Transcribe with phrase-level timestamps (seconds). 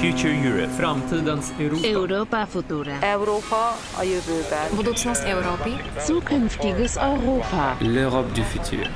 [0.00, 0.70] Future Europe.
[0.70, 1.86] Framtidens Europa.
[1.86, 2.98] Europa Futura.
[3.02, 4.74] Európa a jövőben.
[4.74, 5.70] Budoucnost Evropy.
[6.06, 7.76] Zukünftiges Europa.
[7.80, 8.90] L'Europe du futur.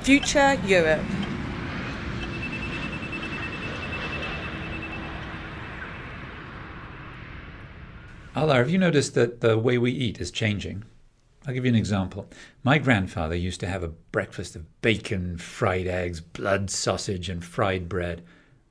[0.00, 1.02] Future Europe.
[8.32, 10.84] Allar, have you noticed that the way we eat is changing?
[11.46, 12.24] I'll give you an example.
[12.62, 17.88] My grandfather used to have a breakfast of bacon, fried eggs, blood sausage, and fried
[17.88, 18.22] bread.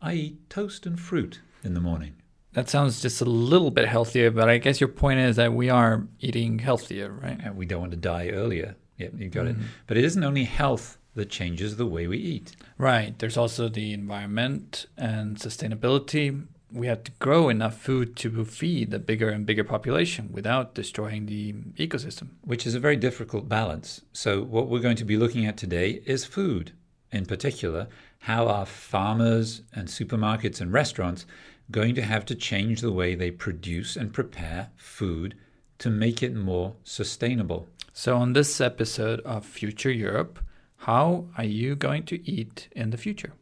[0.02, 2.16] I eat toast and fruit in the morning.
[2.54, 5.70] That sounds just a little bit healthier, but I guess your point is that we
[5.70, 7.40] are eating healthier, right?
[7.41, 8.76] And we don't want to die earlier.
[8.98, 9.55] Yep, you got it.
[9.55, 9.66] Mm-hmm.
[9.88, 12.55] But it isn't only health that changes the way we eat.
[12.77, 13.17] Right.
[13.17, 16.45] There's also the environment and sustainability.
[16.72, 21.25] We have to grow enough food to feed a bigger and bigger population without destroying
[21.25, 22.30] the ecosystem.
[22.44, 24.02] which is a very difficult balance.
[24.14, 26.72] So, what we're going to be looking at today is food.
[27.12, 27.88] In particular,
[28.20, 31.25] how are farmers and supermarkets and restaurants
[31.70, 35.36] going to have to change the way they produce and prepare food
[35.80, 37.68] to make it more sustainable?
[37.94, 40.40] So, on this episode of Future Europe,
[40.78, 43.34] how are you going to eat in the future?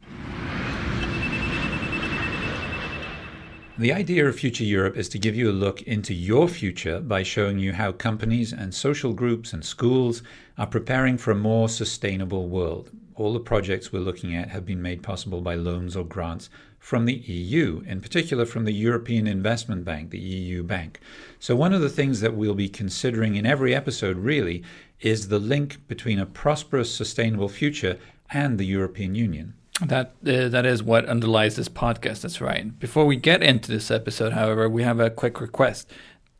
[3.80, 7.22] The idea of Future Europe is to give you a look into your future by
[7.22, 10.22] showing you how companies and social groups and schools
[10.58, 12.90] are preparing for a more sustainable world.
[13.14, 17.04] All the projects we're looking at have been made possible by loans or grants from
[17.04, 20.98] the EU, in particular from the European Investment Bank, the EU Bank.
[21.38, 24.64] So, one of the things that we'll be considering in every episode really
[25.00, 27.98] is the link between a prosperous, sustainable future
[28.30, 29.54] and the European Union.
[29.84, 32.22] That uh, that is what underlies this podcast.
[32.22, 32.78] That's right.
[32.78, 35.90] Before we get into this episode, however, we have a quick request.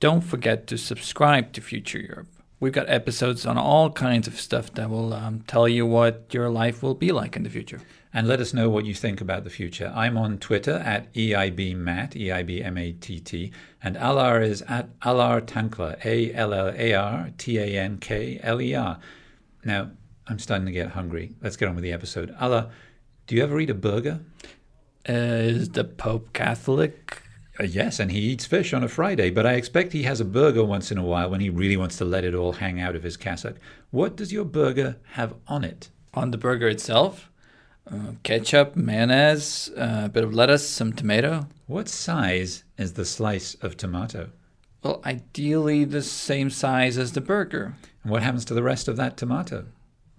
[0.00, 2.28] Don't forget to subscribe to Future Europe.
[2.60, 6.50] We've got episodes on all kinds of stuff that will um, tell you what your
[6.50, 7.80] life will be like in the future.
[8.12, 9.92] and let us know what you think about the future.
[9.94, 15.96] I'm on Twitter at E EIBMatt, E-I-B-M-A-T-T, and Allar is at Allar Tankler,
[17.70, 18.98] A-L-L-A-R-T-A-N-K-L-E-R.
[19.64, 19.90] Now,
[20.26, 21.32] I'm starting to get hungry.
[21.40, 22.34] Let's get on with the episode.
[22.38, 22.70] Allar,
[23.26, 24.20] do you ever eat a burger?
[25.08, 27.19] Uh, is the Pope Catholic?
[27.60, 30.24] Uh, yes, and he eats fish on a Friday, but I expect he has a
[30.24, 32.96] burger once in a while when he really wants to let it all hang out
[32.96, 33.56] of his cassock.
[33.90, 35.90] What does your burger have on it?
[36.14, 37.30] On the burger itself,
[37.90, 41.48] uh, ketchup, mayonnaise, uh, a bit of lettuce, some tomato.
[41.66, 44.30] What size is the slice of tomato?
[44.82, 47.74] Well, ideally the same size as the burger.
[48.02, 49.66] And what happens to the rest of that tomato?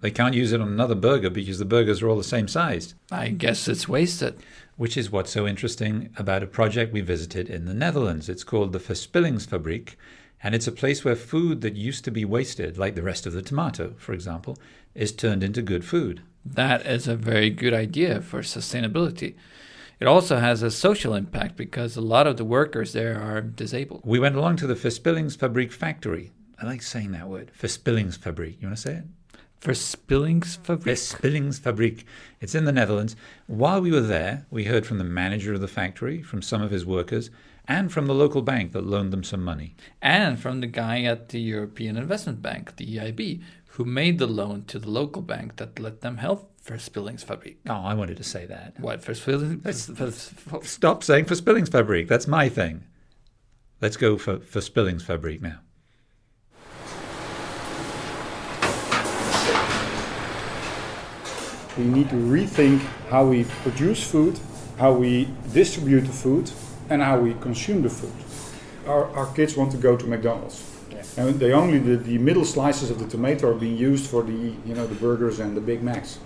[0.00, 2.94] They can't use it on another burger because the burgers are all the same size,
[3.10, 4.36] I guess it's wasted.
[4.82, 8.28] Which is what's so interesting about a project we visited in the Netherlands.
[8.28, 9.94] It's called the Verspillingsfabriek,
[10.42, 13.32] and it's a place where food that used to be wasted, like the rest of
[13.32, 14.58] the tomato, for example,
[14.92, 16.20] is turned into good food.
[16.44, 19.36] That is a very good idea for sustainability.
[20.00, 24.02] It also has a social impact because a lot of the workers there are disabled.
[24.04, 26.32] We went along to the Verspillingsfabriek factory.
[26.60, 28.60] I like saying that word, Verspillingsfabriek.
[28.60, 29.04] You want to say it?
[29.62, 30.82] Verspillingsfabriek.
[30.82, 32.04] Verspillingsfabriek.
[32.40, 33.14] It's in the Netherlands.
[33.46, 36.72] While we were there, we heard from the manager of the factory, from some of
[36.72, 37.30] his workers,
[37.68, 39.76] and from the local bank that loaned them some money.
[40.00, 44.64] And from the guy at the European Investment Bank, the EIB, who made the loan
[44.64, 47.56] to the local bank that let them help Verspillingsfabriek.
[47.68, 48.78] Oh, I wanted to say that.
[48.80, 50.64] What, Verspilling?
[50.64, 52.08] Stop saying Verspillingsfabriek.
[52.08, 52.84] That's my thing.
[53.80, 55.60] Let's go for Verspillingsfabriek now.
[61.78, 64.38] We need to rethink how we produce food,
[64.78, 66.50] how we distribute the food,
[66.90, 68.12] and how we consume the food.
[68.86, 70.62] Our, our kids want to go to McDonald's,
[71.16, 74.32] and they only the, the middle slices of the tomato are being used for the
[74.32, 76.18] you know the burgers and the Big Macs.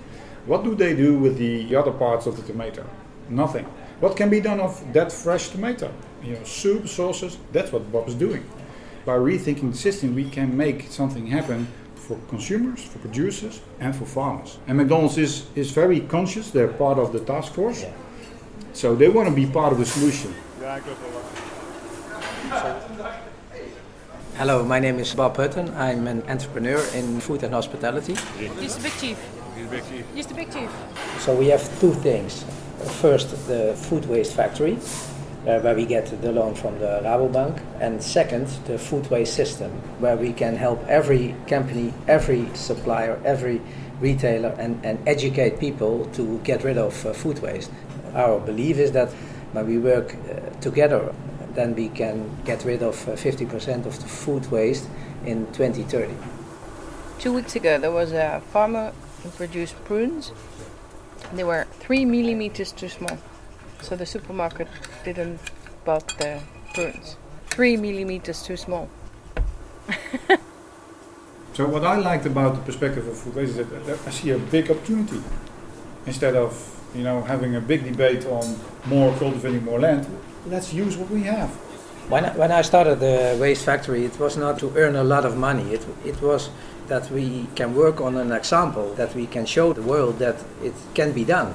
[0.47, 2.85] What do they do with the other parts of the tomato?
[3.29, 3.67] Nothing.
[4.01, 5.93] What can be done of that fresh tomato?
[6.23, 7.39] You know, soup, sauces.
[7.53, 8.49] That's what Bob is doing.
[9.05, 11.69] By rethinking the system, we can make something happen
[12.07, 14.59] for consumers, for producers, and for farmers.
[14.69, 17.85] And McDonald's is, is very conscious, they're part of the task force.
[18.73, 20.33] So they want to be part of the solution.
[24.37, 25.75] Hello, my name is Bob Hutten.
[25.75, 28.15] I'm an entrepreneur in food and hospitality.
[28.61, 29.19] He's the big chief.
[30.15, 30.71] He's the big chief.
[31.21, 32.45] So we have two things.
[33.01, 34.79] First, the food waste factory,
[35.47, 39.71] uh, where we get the loan from the Rabobank, and second, the food waste system,
[40.01, 43.61] where we can help every company, every supplier, every
[44.01, 47.71] retailer, and, and educate people to get rid of uh, food waste.
[48.15, 49.11] Our belief is that
[49.53, 51.15] when we work uh, together,
[51.55, 54.89] then we can get rid of uh, 50% of the food waste
[55.25, 56.15] in 2030.
[57.19, 58.93] Two weeks ago, there was a farmer
[59.23, 60.33] who produced prunes.
[61.33, 63.19] They were three millimeters too small.
[63.83, 64.69] So the supermarket
[65.05, 65.41] didn't
[65.85, 66.41] bought the
[66.75, 67.17] prunes.
[67.47, 68.89] Three millimeters too small.
[71.57, 74.29] So what I liked about the perspective of food waste is that that I see
[74.33, 75.23] a big opportunity.
[76.05, 76.53] Instead of
[76.95, 78.45] you know having a big debate on
[78.85, 80.07] more cultivating more land,
[80.47, 81.49] let's use what we have.
[82.11, 85.25] When I, when I started the waste factory, it was not to earn a lot
[85.25, 85.73] of money.
[85.73, 86.51] It, it was
[86.89, 90.75] that we can work on an example, that we can show the world that it
[90.93, 91.55] can be done.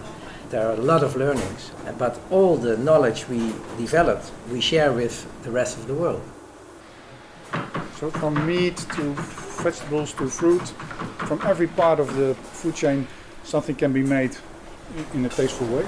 [0.51, 5.25] There are a lot of learnings, but all the knowledge we developed, we share with
[5.43, 6.21] the rest of the world.
[7.97, 9.13] So from meat to
[9.63, 10.67] vegetables to fruit,
[11.25, 13.07] from every part of the food chain,
[13.45, 14.35] something can be made
[15.13, 15.85] in- a tasteful way.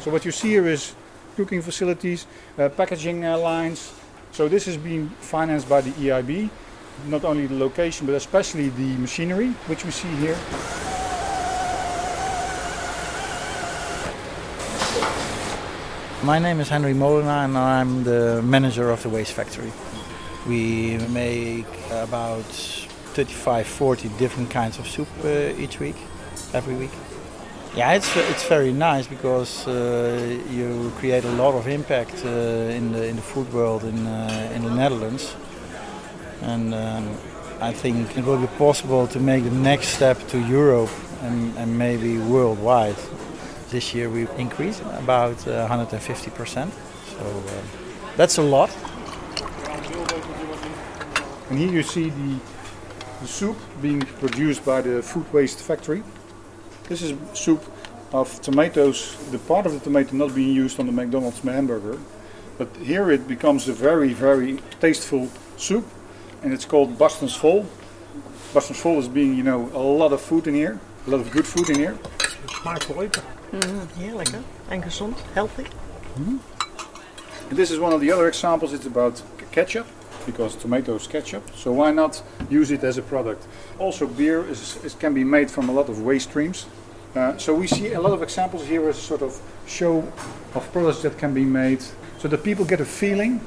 [0.00, 0.96] So what you see here is
[1.36, 2.26] cooking facilities,
[2.58, 3.92] uh, packaging uh, lines.
[4.32, 6.50] So this is being financed by the EIB,
[7.06, 10.36] not only the location but especially the machinery, which we see here.
[16.28, 19.72] My name is Henry Molenaar and I'm the manager of the waste factory.
[20.46, 25.96] We make about 35, 40 different kinds of soup uh, each week,
[26.52, 26.90] every week.
[27.74, 32.92] Yeah, it's it's very nice because uh, you create a lot of impact uh, in
[32.92, 35.34] the in the food world in uh, in the Netherlands,
[36.42, 37.08] and um,
[37.62, 40.90] I think it will be possible to make the next step to Europe
[41.22, 42.96] and, and maybe worldwide.
[43.70, 46.72] This year we increased about uh, 150 percent,
[47.06, 47.52] so uh,
[48.16, 48.70] that's a lot.
[51.50, 52.40] And here you see the,
[53.20, 56.02] the soup being produced by the food waste factory.
[56.88, 57.62] This is soup
[58.12, 61.98] of tomatoes, the part of the tomato not being used on the McDonald's hamburger.
[62.56, 65.86] But here it becomes a very, very tasteful soup.
[66.42, 67.66] And it's called Barstensvol.
[68.54, 70.80] Bastens Vol is being, you know, a lot of food in here.
[71.06, 71.96] A lot of good food in here.
[72.46, 73.37] Smaakt wel lekker.
[73.96, 74.38] Heerlijk hè?
[74.68, 75.64] En gezond, healthy.
[77.48, 78.72] And this is one of the other examples.
[78.72, 79.86] It's about ketchup
[80.26, 81.42] because tomato is ketchup.
[81.54, 83.46] So why not use it as a product?
[83.78, 86.66] Also, beer is, is can be made from a lot of waste streams.
[87.14, 90.04] Uh, so we see a lot of examples here as a sort of show
[90.54, 91.80] of products that can be made,
[92.18, 93.40] so that people get a feeling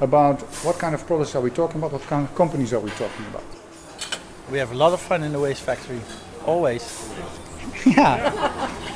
[0.00, 2.90] about what kind of products are we talking about, what kind of companies are we
[2.90, 3.44] talking about.
[4.50, 6.00] We have a lot of fun in the waste factory,
[6.46, 7.10] always.
[7.86, 8.49] yeah.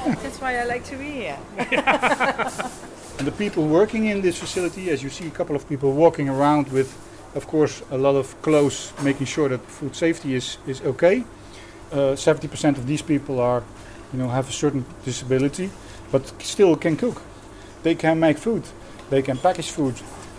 [0.04, 1.38] That's why I like to be here.
[3.18, 6.28] And the people working in this facility, as you see a couple of people walking
[6.28, 6.92] around with,
[7.36, 11.24] of course, a lot of clothes, making sure that food safety is, is okay.
[11.92, 13.62] Uh, 70% of these people are,
[14.12, 15.70] you know, have a certain disability,
[16.10, 17.22] but still can cook.
[17.84, 18.64] They can make food.
[19.10, 19.94] They can package food.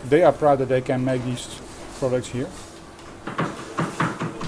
[0.10, 1.48] They are proud that they can make these
[1.98, 2.50] products here.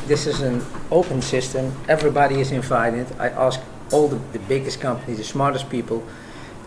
[0.05, 0.61] This is an
[0.91, 1.71] open system.
[1.87, 3.07] Everybody is invited.
[3.19, 3.61] I ask
[3.91, 6.03] all the, the biggest companies, the smartest people,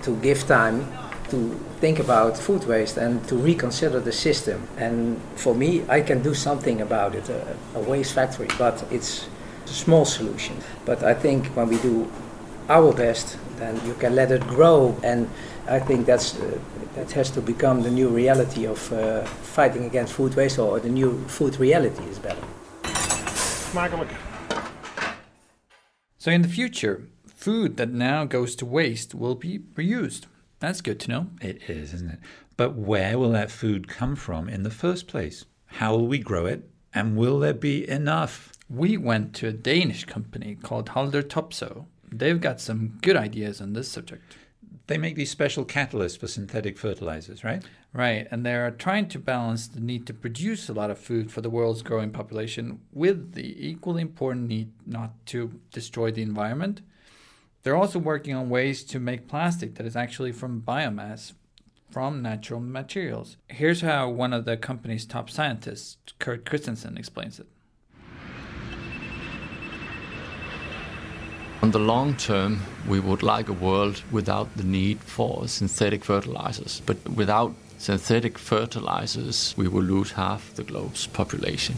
[0.02, 0.86] to give time
[1.30, 4.66] to think about food waste and to reconsider the system.
[4.76, 9.28] And for me, I can do something about it, a, a waste factory, but it's
[9.66, 10.56] a small solution.
[10.84, 12.10] But I think when we do
[12.68, 14.96] our best, then you can let it grow.
[15.04, 15.28] And
[15.68, 16.58] I think that's uh,
[16.96, 20.88] that has to become the new reality of uh, fighting against food waste, or the
[20.88, 22.42] new food reality is better.
[23.70, 24.29] Smakelijk.
[26.20, 30.26] So in the future, food that now goes to waste will be reused.
[30.58, 31.28] That's good to know.
[31.40, 32.18] It is, isn't it?
[32.58, 35.46] But where will that food come from in the first place?
[35.64, 36.68] How will we grow it?
[36.92, 38.52] And will there be enough?
[38.68, 41.86] We went to a Danish company called Haldor Topsoe.
[42.12, 44.36] They've got some good ideas on this subject.
[44.90, 47.62] They make these special catalysts for synthetic fertilizers, right?
[47.92, 51.40] Right, and they're trying to balance the need to produce a lot of food for
[51.40, 56.80] the world's growing population with the equally important need not to destroy the environment.
[57.62, 61.34] They're also working on ways to make plastic that is actually from biomass,
[61.92, 63.36] from natural materials.
[63.46, 67.46] Here's how one of the company's top scientists, Kurt Christensen, explains it.
[71.62, 76.80] On the long term, we would like a world without the need for synthetic fertilizers.
[76.86, 81.76] But without synthetic fertilizers, we will lose half the globe's population.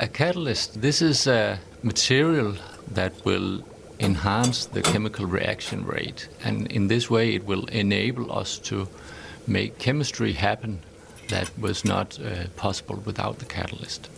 [0.00, 2.56] A catalyst, this is a material
[2.90, 3.62] that will
[4.00, 6.28] enhance the chemical reaction rate.
[6.42, 8.88] And in this way, it will enable us to
[9.46, 10.80] make chemistry happen
[11.28, 14.08] that was not uh, possible without the catalyst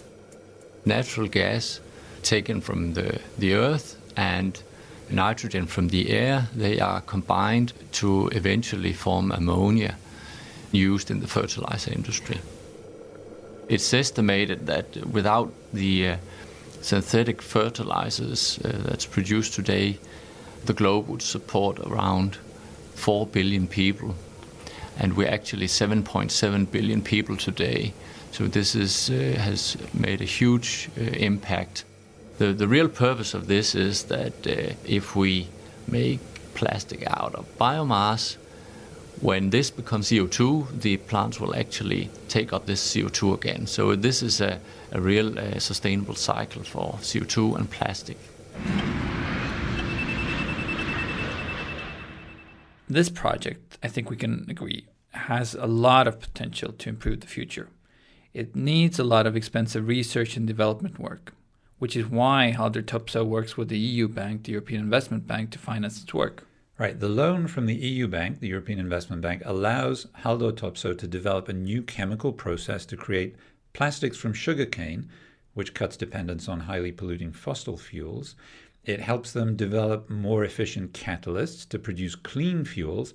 [0.87, 1.81] natural gas
[2.23, 4.63] taken from the, the earth and
[5.11, 9.97] nitrogen from the air, they are combined to eventually form ammonia
[10.73, 12.41] used in the fertilizer industry.
[13.69, 16.17] It's estimated that without the uh,
[16.83, 19.99] synthetic fertilizers uh, that's produced today,
[20.65, 22.39] the globe would support around
[22.95, 24.15] 4 billion people.
[24.99, 27.93] And we're actually 7.7 billion people today.
[28.37, 31.87] So this is, uh, has made a huge uh, impact.
[32.37, 35.49] The, the real purpose of this is that uh, if we
[35.89, 36.21] make
[36.53, 38.37] plastic out of biomass,
[39.23, 43.67] when this becomes CO2, the plants will actually take up this CO2 again.
[43.67, 44.61] So this is a,
[44.93, 48.19] a real uh, sustainable cycle for CO2 and plastic.
[52.87, 57.27] This project, I think we can agree, has a lot of potential to improve the
[57.27, 57.69] future.
[58.37, 61.33] It needs a lot of expensive research and development work,
[61.79, 65.59] which is why Haldor Topsoe works with the EU Bank, the European Investment Bank, to
[65.59, 66.47] finance its work.
[66.77, 67.01] Right.
[67.01, 71.49] The loan from the EU Bank, the European Investment Bank, allows Haldor Topsoe to develop
[71.49, 73.37] a new chemical process to create
[73.73, 75.09] plastics from sugarcane,
[75.55, 78.37] which cuts dependence on highly polluting fossil fuels,
[78.85, 83.15] it helps them develop more efficient catalysts to produce clean fuels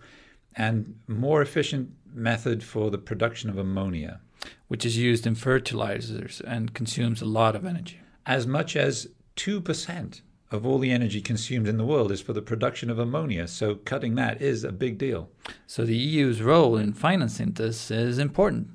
[0.56, 4.20] and more efficient method for the production of ammonia,
[4.68, 8.00] which is used in fertilizers and consumes a lot of energy.
[8.26, 10.22] As much as 2%
[10.52, 13.76] of all the energy consumed in the world is for the production of ammonia, so
[13.76, 15.30] cutting that is a big deal.
[15.66, 18.68] So the EU's role in financing this is important.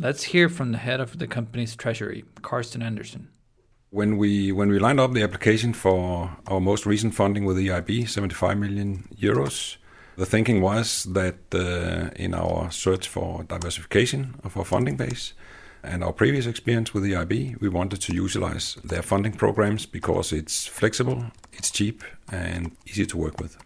[0.00, 3.28] Let's hear from the head of the company's treasury, Karsten Andersen.
[3.90, 8.08] When we when we lined up the application for our most recent funding with EIB,
[8.08, 9.76] 75 million euros,
[10.16, 15.34] the thinking was that uh, in our search for diversification of our funding base
[15.82, 20.66] and our previous experience with EIB, we wanted to utilize their funding programs because it's
[20.66, 23.58] flexible, it's cheap, and easy to work with.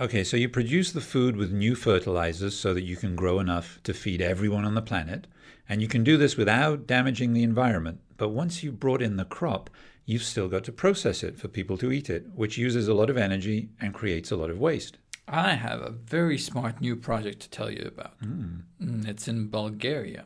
[0.00, 3.78] Okay, so you produce the food with new fertilizers so that you can grow enough
[3.84, 5.26] to feed everyone on the planet,
[5.68, 8.00] and you can do this without damaging the environment.
[8.16, 9.70] But once you've brought in the crop,
[10.04, 13.10] you've still got to process it for people to eat it, which uses a lot
[13.10, 14.98] of energy and creates a lot of waste.
[15.26, 18.20] I have a very smart new project to tell you about.
[18.20, 19.08] Mm.
[19.08, 20.24] It's in Bulgaria,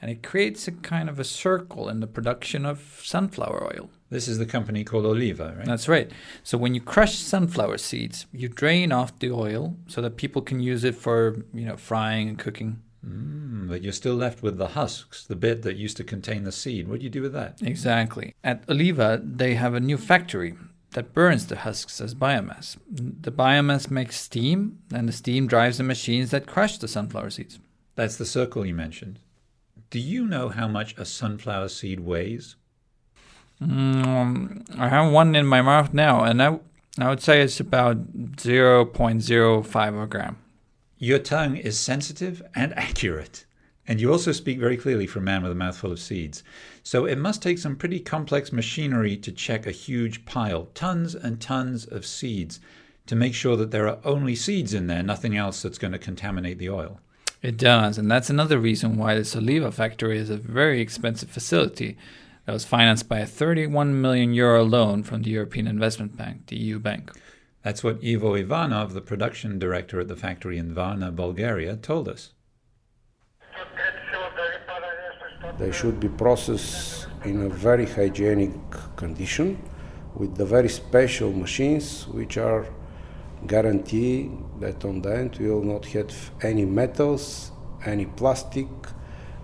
[0.00, 3.90] and it creates a kind of a circle in the production of sunflower oil.
[4.08, 5.66] This is the company called Oliva, right?
[5.66, 6.10] That's right.
[6.42, 10.58] So when you crush sunflower seeds, you drain off the oil so that people can
[10.58, 12.82] use it for, you know, frying and cooking.
[13.06, 16.52] Mm, but you're still left with the husks, the bit that used to contain the
[16.52, 16.88] seed.
[16.88, 17.62] What do you do with that?
[17.62, 18.34] Exactly.
[18.42, 20.54] At Oliva, they have a new factory
[20.92, 22.76] that burns the husks as biomass.
[22.88, 27.58] The biomass makes steam, and the steam drives the machines that crush the sunflower seeds.
[27.94, 29.20] That's the circle you mentioned.
[29.90, 32.56] Do you know how much a sunflower seed weighs?
[33.62, 36.58] Mm, I have one in my mouth now, and I,
[36.98, 40.38] I would say it's about 0.05 a gram.
[40.98, 43.44] Your tongue is sensitive and accurate.
[43.90, 46.44] And you also speak very clearly for a man with a mouthful of seeds.
[46.84, 51.40] So it must take some pretty complex machinery to check a huge pile, tons and
[51.40, 52.60] tons of seeds,
[53.06, 55.98] to make sure that there are only seeds in there, nothing else that's going to
[55.98, 57.00] contaminate the oil.
[57.42, 61.98] It does, and that's another reason why the Oliva factory is a very expensive facility
[62.46, 66.56] that was financed by a 31 million euro loan from the European Investment Bank, the
[66.56, 67.10] EU bank.
[67.64, 72.30] That's what Ivo Ivanov, the production director at the factory in Varna, Bulgaria, told us.
[75.60, 78.50] They should be processed in a very hygienic
[78.96, 79.62] condition
[80.14, 82.66] with the very special machines which are
[83.46, 87.52] guarantee that on the end we will not have any metals,
[87.84, 88.68] any plastic,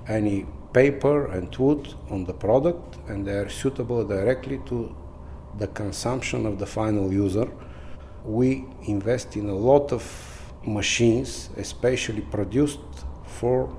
[0.09, 4.97] any paper and wood on the product and they are suitable directly to
[5.59, 7.47] the consumption of the final user.
[8.25, 10.03] We invest in a lot of
[10.65, 12.81] machines, especially produced
[13.27, 13.71] for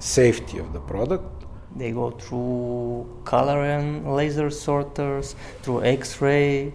[0.00, 1.39] safety of the product.
[1.76, 6.72] They go through color and laser sorters, through X-ray.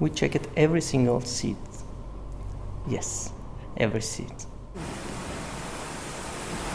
[0.00, 1.56] We check it every single seed.
[2.88, 3.32] Yes,
[3.76, 4.32] every seed.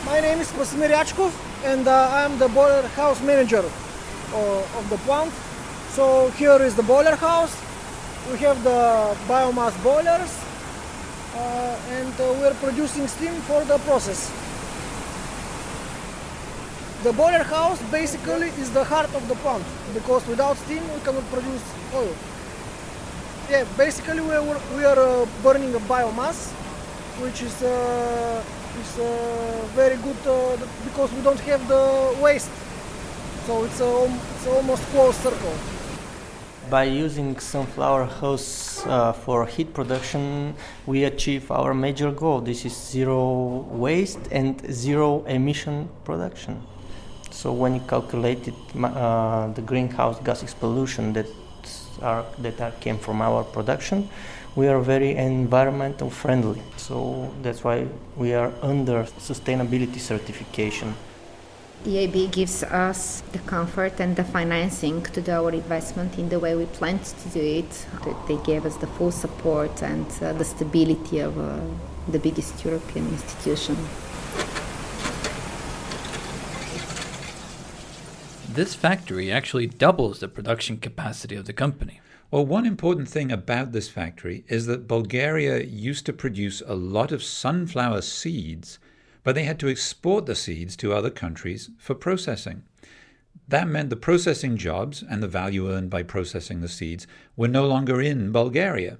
[0.05, 1.31] My name is Vasimir Yachkov
[1.65, 5.31] and uh, I'm the boiler house manager uh, of the plant.
[5.91, 7.55] So here is the boiler house.
[8.31, 10.31] We have the biomass boilers
[11.35, 14.31] uh, and uh, we're producing steam for the process.
[17.03, 21.23] The boiler house basically is the heart of the plant because without steam we cannot
[21.31, 21.63] produce
[21.95, 22.13] oil.
[23.49, 26.51] Yeah, basically we are, we are uh, burning a biomass,
[27.23, 28.43] which is, uh,
[28.79, 32.51] is uh, very good uh, because we don't have the waste.
[33.47, 35.55] So it's, a, it's almost closed circle.
[36.69, 40.53] By using sunflower hose uh, for heat production,
[40.85, 42.41] we achieve our major goal.
[42.41, 46.61] This is zero waste and zero emission production.
[47.31, 51.27] So when you calculated uh, the greenhouse gases pollution that
[52.01, 54.09] are that are, came from our production,
[54.55, 56.61] we are very environmental friendly.
[56.77, 60.93] So that's why we are under sustainability certification.
[61.85, 66.55] EIB gives us the comfort and the financing to do our investment in the way
[66.55, 67.87] we planned to do it.
[68.27, 71.59] They gave us the full support and uh, the stability of uh,
[72.07, 73.75] the biggest European institution.
[78.53, 82.01] This factory actually doubles the production capacity of the company.
[82.29, 87.11] Well, one important thing about this factory is that Bulgaria used to produce a lot
[87.11, 88.79] of sunflower seeds
[89.23, 92.63] but they had to export the seeds to other countries for processing.
[93.47, 97.05] That meant the processing jobs and the value earned by processing the seeds
[97.35, 98.97] were no longer in Bulgaria.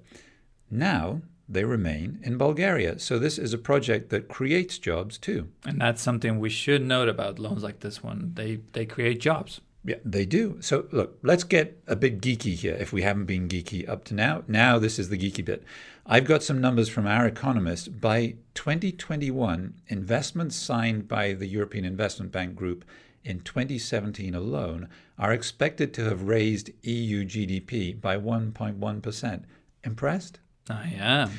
[0.70, 1.22] Now
[1.53, 3.00] they remain in Bulgaria.
[3.00, 5.50] So this is a project that creates jobs too.
[5.65, 8.31] And that's something we should note about loans like this one.
[8.36, 9.62] They they create jobs.
[9.84, 10.58] Yeah, they do.
[10.62, 14.13] So look, let's get a bit geeky here if we haven't been geeky up to
[14.13, 14.43] now.
[14.48, 15.63] Now this is the geeky bit.
[16.05, 18.00] I've got some numbers from our economist.
[18.00, 22.86] By 2021, investments signed by the European Investment Bank Group
[23.24, 29.43] in 2017 alone are expected to have raised EU GDP by 1.1%.
[29.84, 30.39] Impressed?
[30.70, 31.32] I am.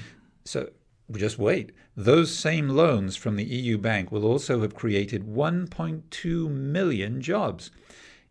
[0.44, 0.70] So
[1.16, 1.72] just wait.
[1.96, 7.70] Those same loans from the EU bank will also have created 1.2 million jobs.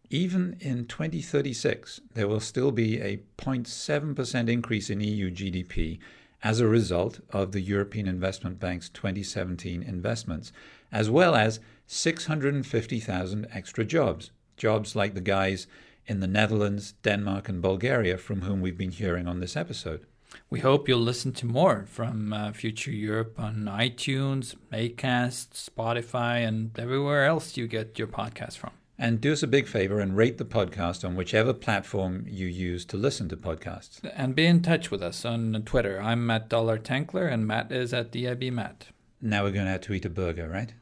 [0.10, 6.00] Even in 2036, there will still be a 0.7% increase in EU GDP
[6.44, 10.52] as a result of the European Investment Bank's 2017 investments,
[10.92, 14.32] as well as 650,000 extra jobs.
[14.58, 15.68] Jobs like the guys
[16.08, 20.06] in the Netherlands, Denmark, and Bulgaria from whom we've been hearing on this episode.
[20.50, 26.78] We hope you'll listen to more from uh, Future Europe on iTunes, Acast, Spotify, and
[26.78, 28.72] everywhere else you get your podcast from.
[28.98, 32.86] And do us a big favor and rate the podcast on whichever platform you use
[32.86, 34.00] to listen to podcasts.
[34.16, 36.00] And be in touch with us on Twitter.
[36.00, 38.90] I'm at Allar Tankler, and Matt is at EIBMatt.
[39.20, 40.74] Now we're going to have to eat a burger, right?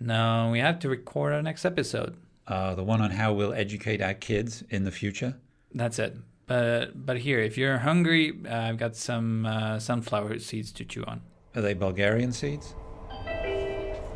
[0.00, 2.16] No, we have to record our next episode.
[2.46, 5.36] Uh, the one on how we'll educate our kids in the future?
[5.74, 6.16] That's it.
[6.46, 11.02] But but here, if you're hungry, uh, I've got some uh, sunflower seeds to chew
[11.06, 11.20] on.
[11.56, 12.74] Are they Bulgarian seeds?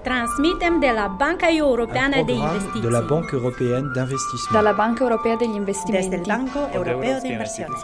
[0.03, 2.81] Transmitem de la Banca Europeană de Investiții.
[2.81, 4.63] de la Banque Européenne d'Investissement.
[4.63, 6.09] De la Banca Europea degli Investimenti.
[6.09, 7.81] Desde el Banco Europeo de Inversiones.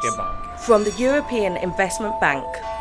[0.57, 2.76] From the European Investment Bank.